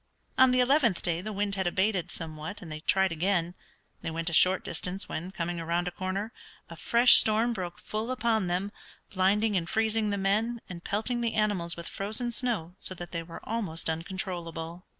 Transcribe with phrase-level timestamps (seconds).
[0.35, 3.53] On the eleventh day the wind had abated somewhat, and they tried again.
[4.01, 6.33] They went a short distance when, coming around a corner,
[6.71, 8.71] a fresh storm broke full upon them,
[9.13, 13.21] blinding and freezing the men, and pelting the animals with frozen snow so that they
[13.21, 14.87] were almost uncontrollable.